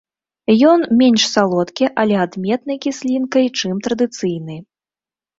Ён 0.69 0.79
менш 1.01 1.25
салодкі, 1.33 1.85
але 2.03 2.15
адметнай 2.25 2.77
кіслінкай, 2.85 3.45
чым 3.61 3.83
традыцыйны. 3.89 4.57